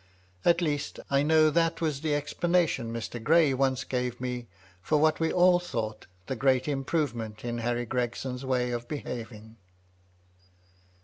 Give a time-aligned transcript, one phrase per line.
[0.43, 3.23] At least, I know that was the explanation Mr.
[3.23, 4.47] Gray once gave me
[4.89, 9.57] of what we all thought the great improvement in Harry Gregson's way of behaving.